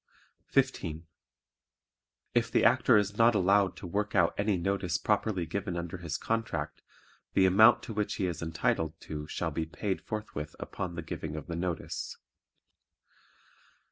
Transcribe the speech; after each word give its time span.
15. 0.47 1.05
If 2.33 2.49
the 2.49 2.65
Actor 2.65 2.97
is 2.97 3.19
not 3.19 3.35
allowed 3.35 3.77
to 3.77 3.85
work 3.85 4.15
out 4.15 4.33
any 4.35 4.57
notice 4.57 4.97
properly 4.97 5.45
given 5.45 5.77
under 5.77 5.97
his 5.97 6.17
contract 6.17 6.81
the 7.33 7.45
amount 7.45 7.83
to 7.83 7.93
which 7.93 8.15
he 8.15 8.25
is 8.25 8.41
entitled 8.41 8.99
to 9.01 9.27
shall 9.27 9.51
be 9.51 9.67
paid 9.67 10.01
forthwith 10.01 10.55
upon 10.59 10.95
the 10.95 11.03
giving 11.03 11.35
of 11.35 11.45
the 11.45 11.55
notice. 11.55 12.17